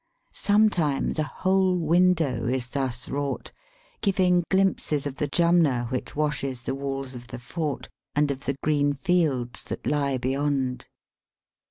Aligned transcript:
Some 0.33 0.69
times 0.69 1.19
a 1.19 1.23
whole 1.29 1.77
window 1.77 2.47
is 2.47 2.65
thus 2.65 3.07
wrought, 3.07 3.51
giving 4.01 4.43
glimpses 4.49 5.05
of 5.05 5.17
the 5.17 5.27
Jumna 5.27 5.85
which 5.89 6.15
washes 6.15 6.63
the 6.63 6.73
walls 6.73 7.13
of 7.13 7.27
the 7.27 7.37
fort, 7.37 7.87
and 8.15 8.31
of 8.31 8.45
the 8.45 8.55
green 8.63 8.93
fields 8.93 9.61
that 9.65 9.85
lie 9.85 10.17
beyond. 10.17 10.87